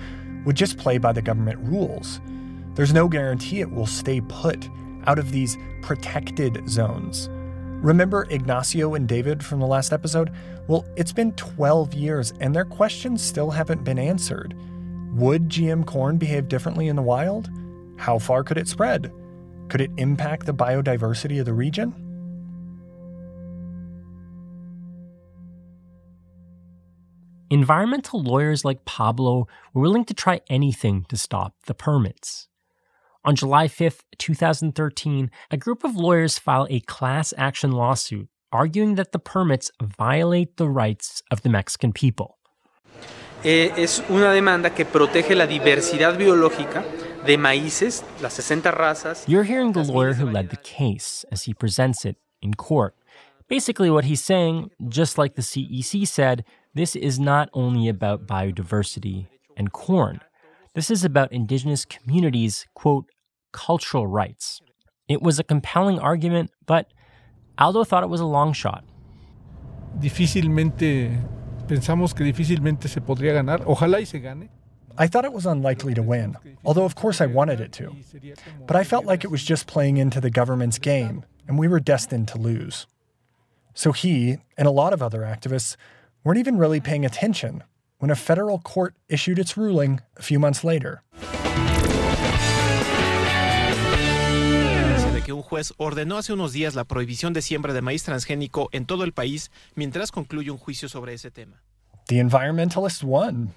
[0.46, 2.22] would just play by the government rules.
[2.76, 4.69] There's no guarantee it will stay put
[5.08, 7.30] out of these protected zones.
[7.82, 10.30] Remember Ignacio and David from the last episode?
[10.67, 14.56] Well, it's been 12 years and their questions still haven't been answered.
[15.15, 17.50] Would GM corn behave differently in the wild?
[17.98, 19.12] How far could it spread?
[19.69, 22.02] Could it impact the biodiversity of the region?
[27.53, 32.47] Environmental lawyers like Pablo were willing to try anything to stop the permits.
[33.23, 39.12] On July 5th, 2013, a group of lawyers filed a class action lawsuit arguing that
[39.12, 42.39] the permits violate the rights of the Mexican people.
[43.43, 46.83] Eh, es una demanda que protege la diversidad biológica
[47.23, 49.25] de maíces, las 60 razas.
[49.27, 52.95] You're hearing the lawyer who led the case as he presents it in court.
[53.47, 56.43] Basically, what he's saying, just like the CEC said,
[56.74, 60.21] this is not only about biodiversity and corn.
[60.74, 63.06] This is about indigenous communities' quote,
[63.52, 64.62] cultural rights.
[65.08, 66.92] It was a compelling argument, but
[67.58, 68.84] Aldo thought it was a long shot.
[70.00, 71.21] Difícilmente,
[71.67, 73.63] pensamos que difícilmente se podría ganar.
[73.65, 74.50] Ojalá y se gane.
[74.98, 77.96] I thought it was unlikely to win, although of course I wanted it to.
[78.67, 81.80] But I felt like it was just playing into the government's game, and we were
[81.80, 82.86] destined to lose.
[83.74, 85.76] So he, and a lot of other activists,
[86.24, 87.63] weren't even really paying attention
[88.00, 91.02] when a federal court issued its ruling a few months later.
[95.24, 98.86] que un juez ordenó hace unos días la prohibición de siembra de maíz transgénico en
[98.86, 101.62] todo el país mientras concluye un juicio sobre ese tema.
[102.08, 103.54] The environmentalists won.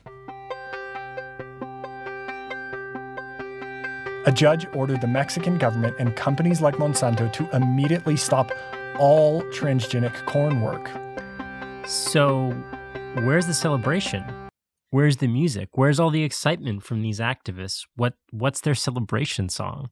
[4.27, 8.53] A judge ordered the Mexican government and companies like Monsanto to immediately stop
[8.99, 10.89] all transgenic corn work.
[11.87, 12.51] So,
[13.22, 14.24] where's the celebration?
[14.91, 15.68] Where's the music?
[15.74, 17.87] Where's all the excitement from these activists?
[17.95, 19.91] What what's their celebration song?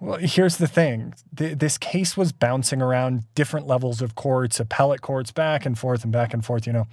[0.00, 1.12] Well, here's the thing.
[1.36, 6.02] Th- this case was bouncing around different levels of courts, appellate courts, back and forth
[6.02, 6.86] and back and forth, you know.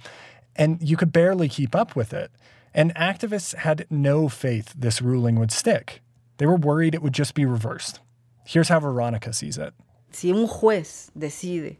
[0.54, 2.30] And you could barely keep up with it.
[2.74, 6.02] And activists had no faith this ruling would stick.
[6.36, 8.00] They were worried it would just be reversed.
[8.44, 9.72] Here's how Veronica sees it.
[10.10, 11.78] Si un juez decide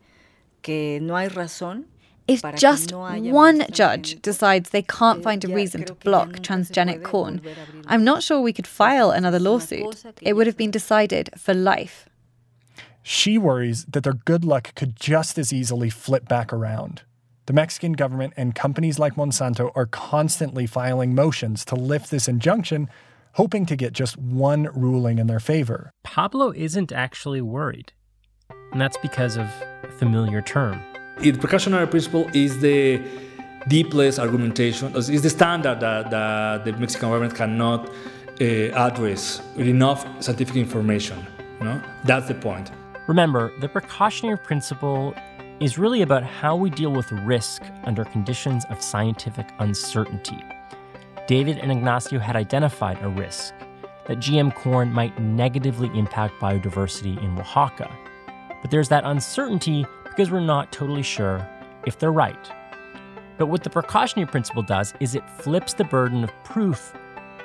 [0.63, 1.85] que no hay razón,
[2.29, 7.41] if just one judge decides they can't find a reason to block transgenic corn,
[7.87, 10.05] I'm not sure we could file another lawsuit.
[10.21, 12.09] It would have been decided for life.
[13.03, 17.03] She worries that their good luck could just as easily flip back around.
[17.47, 22.89] The Mexican government and companies like Monsanto are constantly filing motions to lift this injunction,
[23.35, 25.93] hoping to get just one ruling in their favor.
[26.03, 27.93] Pablo isn't actually worried,
[28.73, 29.47] and that's because of
[29.85, 30.83] a familiar term
[31.19, 33.03] the precautionary principle is the
[33.69, 38.45] deepest argumentation, is the standard that, that the Mexican government cannot uh,
[38.75, 41.27] address with enough scientific information.
[41.59, 41.83] You know?
[42.05, 42.71] That's the point.
[43.09, 45.15] Remember, the precautionary principle
[45.61, 50.39] is really about how we deal with risk under conditions of scientific uncertainty.
[51.27, 53.55] David and Ignacio had identified a risk
[54.07, 57.91] that GM corn might negatively impact biodiversity in Oaxaca.
[58.61, 59.87] But there's that uncertainty
[60.17, 61.47] because we're not totally sure
[61.85, 62.51] if they're right.
[63.37, 66.95] But what the precautionary principle does is it flips the burden of proof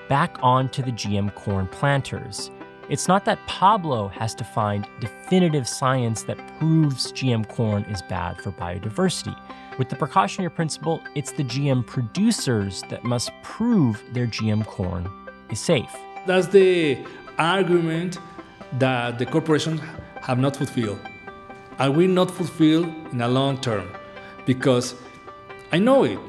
[0.08, 2.50] back onto the GM corn planters.
[2.90, 8.42] It's not that Pablo has to find definitive science that proves GM corn is bad
[8.42, 9.38] for biodiversity.
[9.78, 15.10] With the precautionary principle, it's the GM producers that must prove their GM corn
[15.50, 15.94] is safe.
[16.26, 17.06] That's the
[17.38, 18.18] argument
[18.80, 19.82] that the corporations
[20.22, 21.02] have not fulfilled
[21.78, 23.90] I will not fulfill in a long term
[24.46, 24.96] because
[25.72, 26.20] I know it.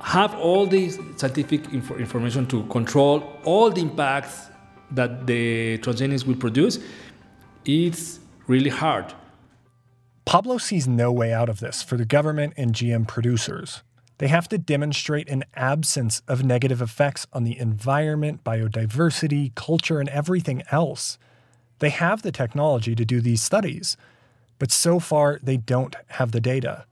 [0.00, 4.48] Have all the scientific info- information to control all the impacts
[4.92, 6.78] that the transgenics will produce.
[7.64, 9.12] It's really hard.
[10.24, 13.82] Pablo sees no way out of this for the government and GM producers.
[14.18, 20.08] They have to demonstrate an absence of negative effects on the environment, biodiversity, culture, and
[20.08, 21.18] everything else.
[21.78, 23.96] They have the technology to do these studies.
[24.58, 26.84] But so far, they don't have the data.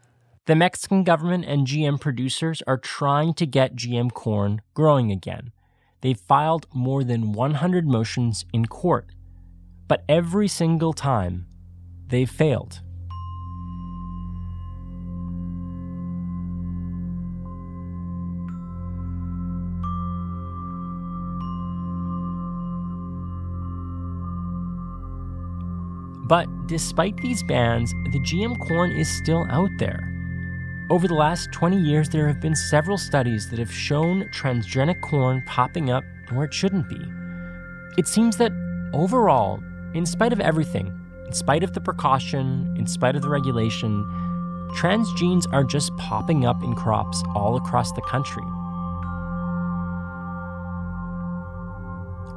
[0.47, 5.51] The Mexican government and GM producers are trying to get GM corn growing again.
[6.03, 9.11] They've filed more than 100 motions in court,
[9.89, 11.47] but every single time,
[12.07, 12.81] they've failed.
[26.29, 30.13] But despite these bans, the GM corn is still out there.
[30.91, 35.45] Over the last 20 years, there have been several studies that have shown transgenic corn
[35.47, 36.03] popping up
[36.33, 37.01] where it shouldn't be.
[37.97, 38.51] It seems that
[38.93, 39.63] overall,
[39.95, 40.93] in spite of everything,
[41.27, 44.05] in spite of the precaution, in spite of the regulation,
[44.75, 48.43] trans genes are just popping up in crops all across the country.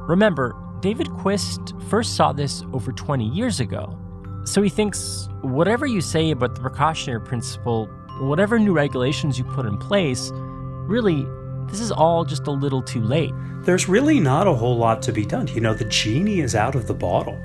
[0.08, 3.98] Remember, David Quist first saw this over 20 years ago.
[4.44, 7.86] So he thinks whatever you say about the precautionary principle,
[8.20, 11.26] whatever new regulations you put in place, really,
[11.66, 13.32] this is all just a little too late.
[13.62, 15.48] There's really not a whole lot to be done.
[15.48, 17.38] You know, the genie is out of the bottle.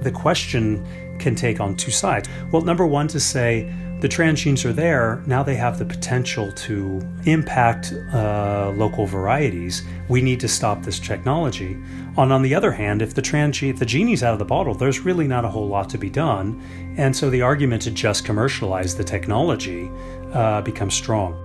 [0.00, 0.84] The question
[1.20, 2.28] can take on two sides.
[2.50, 7.00] Well, number one, to say, the transgenes are there, now they have the potential to
[7.24, 9.84] impact uh, local varieties.
[10.10, 11.78] We need to stop this technology.
[12.18, 14.74] And on the other hand, if the transgene, if the genie's out of the bottle,
[14.74, 16.62] there's really not a whole lot to be done.
[16.98, 19.90] And so the argument to just commercialize the technology
[20.34, 21.42] uh, becomes strong.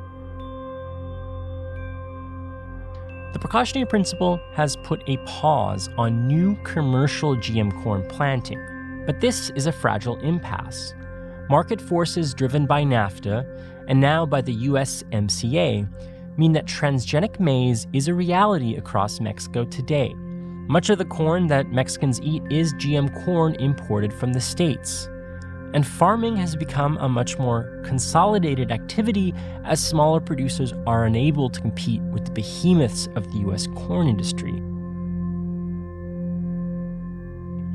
[3.31, 8.59] The precautionary principle has put a pause on new commercial GM corn planting,
[9.05, 10.93] but this is a fragile impasse
[11.51, 13.45] market forces driven by NAFTA
[13.89, 15.85] and now by the USMCA
[16.37, 20.13] mean that transgenic maize is a reality across Mexico today.
[20.69, 25.09] Much of the corn that Mexicans eat is GM corn imported from the States.
[25.73, 29.33] And farming has become a much more consolidated activity
[29.65, 34.70] as smaller producers are unable to compete with the behemoths of the US corn industry.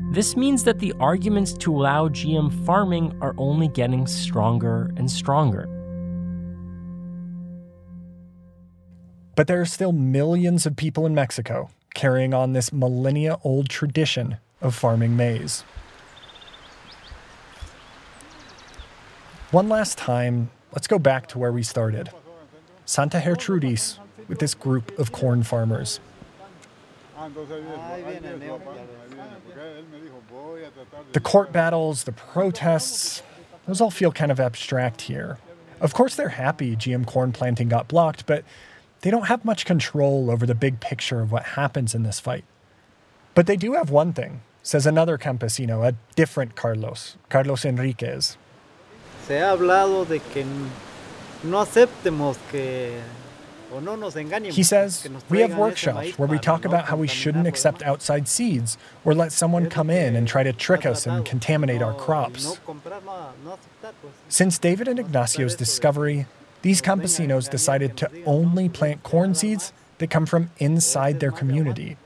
[0.09, 5.67] This means that the arguments to allow GM farming are only getting stronger and stronger.
[9.35, 14.37] But there are still millions of people in Mexico carrying on this millennia old tradition
[14.61, 15.61] of farming maize.
[19.51, 22.09] One last time, let's go back to where we started
[22.85, 23.99] Santa Gertrudis
[24.29, 25.99] with this group of corn farmers.
[31.13, 33.23] The court battles, the protests,
[33.65, 35.37] those all feel kind of abstract here.
[35.79, 38.43] Of course, they're happy GM corn planting got blocked, but
[39.01, 42.45] they don't have much control over the big picture of what happens in this fight.
[43.35, 48.37] But they do have one thing, says another campesino, a different Carlos, Carlos Enriquez.
[49.27, 50.45] Se ha hablado de que
[51.43, 52.99] no aceptemos que
[54.51, 58.77] he says, We have workshops where we talk about how we shouldn't accept outside seeds
[59.03, 62.59] or let someone come in and try to trick us and contaminate our crops.
[64.29, 66.25] Since David and Ignacio's discovery,
[66.61, 71.97] these campesinos decided to only plant corn seeds that come from inside their community.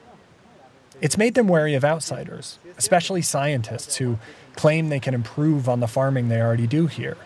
[1.01, 4.20] It's made them wary of outsiders, especially scientists who
[4.55, 7.18] claim they can improve on the farming they already do here.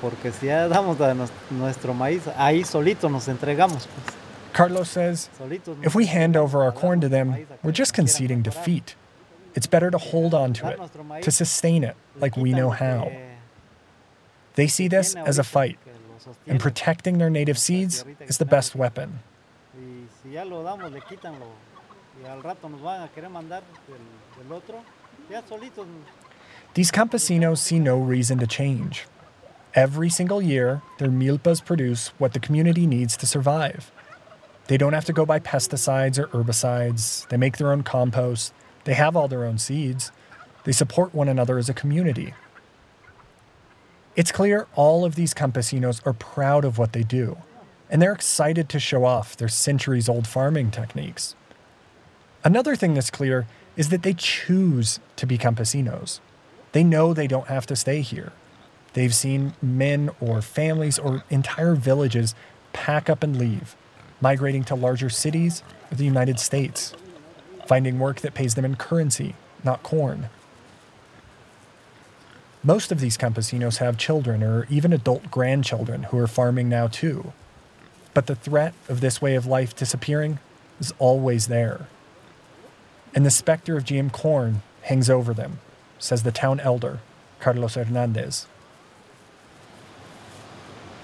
[0.00, 0.98] Porque si ya damos
[1.50, 3.86] nuestro maíz, ahí solito nos entregamos.
[3.86, 4.16] Pues.
[4.54, 5.28] Carlos says,
[5.82, 8.94] if we hand over our corn to them, we're just conceding defeat.
[9.56, 13.10] It's better to hold on to it, to sustain it like we know how.
[14.54, 15.78] They see this as a fight,
[16.46, 19.20] and protecting their native seeds is the best weapon.
[26.74, 29.06] These campesinos see no reason to change.
[29.74, 33.90] Every single year, their milpas produce what the community needs to survive.
[34.68, 37.28] They don't have to go buy pesticides or herbicides.
[37.28, 38.54] They make their own compost.
[38.84, 40.12] They have all their own seeds.
[40.62, 42.34] They support one another as a community.
[44.14, 47.38] It's clear all of these campesinos are proud of what they do,
[47.90, 51.34] and they're excited to show off their centuries old farming techniques.
[52.44, 56.20] Another thing that's clear is that they choose to be campesinos.
[56.70, 58.32] They know they don't have to stay here.
[58.94, 62.34] They've seen men or families or entire villages
[62.72, 63.76] pack up and leave,
[64.20, 66.94] migrating to larger cities or the United States,
[67.66, 70.28] finding work that pays them in currency, not corn.
[72.62, 77.32] Most of these campesinos have children or even adult grandchildren who are farming now too.
[78.14, 80.38] But the threat of this way of life disappearing
[80.80, 81.88] is always there.
[83.14, 85.58] And the specter of GM corn hangs over them,
[85.98, 87.00] says the town elder,
[87.40, 88.46] Carlos Hernandez.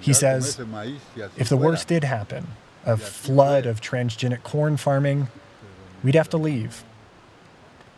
[0.00, 0.58] He says,
[1.36, 2.48] if the worst did happen,
[2.84, 5.28] a flood of transgenic corn farming,
[6.02, 6.84] we'd have to leave.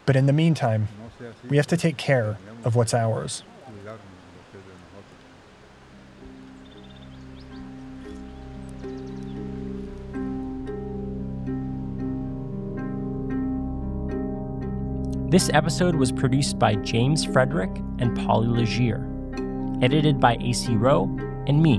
[0.06, 0.88] But in the meantime,
[1.48, 3.42] we have to take care of what's ours.
[15.34, 19.04] This episode was produced by James Frederick and Polly Leger,
[19.82, 21.06] edited by AC Rowe
[21.48, 21.78] and me,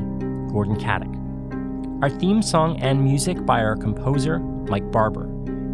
[0.51, 2.03] Gordon Katic.
[2.03, 5.29] Our theme song and music by our composer, Mike Barber.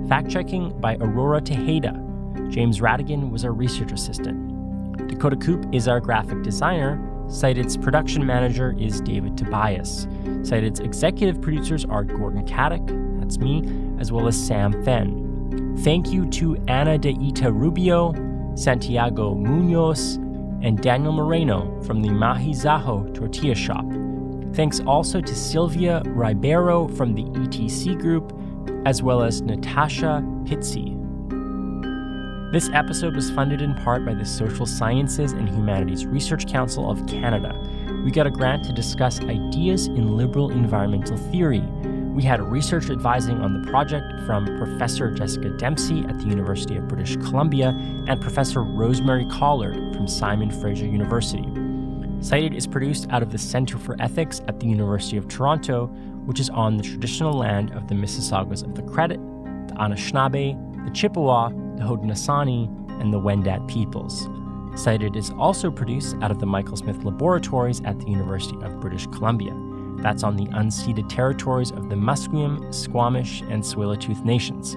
[0.07, 2.51] Fact checking by Aurora Tejeda.
[2.51, 5.07] James Radigan was our research assistant.
[5.07, 7.03] Dakota Coop is our graphic designer.
[7.29, 10.07] Cited's production manager is David Tobias.
[10.43, 13.63] Cited's executive producers are Gordon Katic, that's me,
[13.99, 15.20] as well as Sam Fenn.
[15.80, 18.14] Thank you to Ana de Ita Rubio,
[18.56, 20.16] Santiago Munoz,
[20.62, 23.86] and Daniel Moreno from the Maizajo Tortilla Shop.
[24.54, 28.34] Thanks also to Silvia Ribeiro from the ETC Group,
[28.86, 30.97] as well as Natasha Pitzi.
[32.52, 37.08] This episode was funded in part by the Social Sciences and Humanities Research Council of
[37.08, 37.58] Canada.
[38.04, 41.64] We got a grant to discuss ideas in liberal environmental theory
[42.14, 46.88] we had research advising on the project from Professor Jessica Dempsey at the University of
[46.88, 47.70] British Columbia
[48.07, 51.47] and Professor Rosemary Collard from Simon Fraser University.
[52.20, 55.88] Cited is produced out of the Center for Ethics at the University of Toronto,
[56.26, 59.18] which is on the traditional land of the Mississaugas of the Credit,
[59.70, 62.68] the Anishinaabe, the Chippewa, the Haudenosaunee,
[63.01, 64.28] and the Wendat peoples.
[64.76, 69.07] Cited is also produced out of the Michael Smith Laboratories at the University of British
[69.07, 69.53] Columbia.
[70.02, 74.76] That's on the unceded territories of the Musqueam, Squamish, and Tsleil-Waututh nations.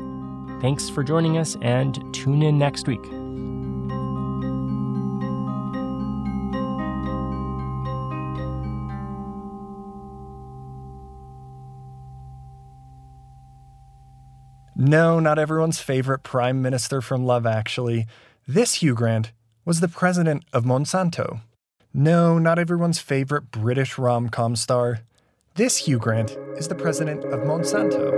[0.61, 3.05] Thanks for joining us and tune in next week.
[14.77, 18.07] No, not everyone's favorite prime minister from Love Actually.
[18.47, 19.33] This Hugh Grant
[19.65, 21.41] was the president of Monsanto.
[21.95, 25.01] No, not everyone's favorite British rom com star.
[25.57, 28.11] This Hugh Grant is the president of Monsanto.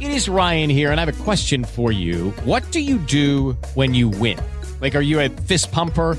[0.00, 2.30] It is Ryan here, and I have a question for you.
[2.42, 4.40] What do you do when you win?
[4.80, 6.18] Like, are you a fist pumper?